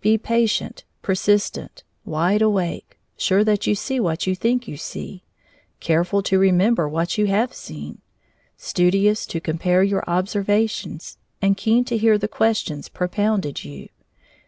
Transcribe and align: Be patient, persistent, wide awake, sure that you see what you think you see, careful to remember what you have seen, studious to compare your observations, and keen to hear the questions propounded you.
Be 0.00 0.18
patient, 0.18 0.82
persistent, 1.02 1.84
wide 2.04 2.42
awake, 2.42 2.98
sure 3.16 3.44
that 3.44 3.64
you 3.68 3.76
see 3.76 4.00
what 4.00 4.26
you 4.26 4.34
think 4.34 4.66
you 4.66 4.76
see, 4.76 5.22
careful 5.78 6.20
to 6.24 6.36
remember 6.36 6.88
what 6.88 7.16
you 7.16 7.26
have 7.28 7.54
seen, 7.54 8.00
studious 8.56 9.24
to 9.26 9.40
compare 9.40 9.84
your 9.84 10.02
observations, 10.10 11.18
and 11.40 11.56
keen 11.56 11.84
to 11.84 11.96
hear 11.96 12.18
the 12.18 12.26
questions 12.26 12.88
propounded 12.88 13.62
you. 13.62 13.88